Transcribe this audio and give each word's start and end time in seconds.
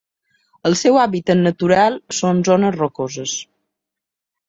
El 0.69 0.77
seu 0.79 0.97
hàbitat 1.01 1.41
natural 1.43 2.01
són 2.23 2.43
zones 2.51 2.77
rocoses. 2.83 3.39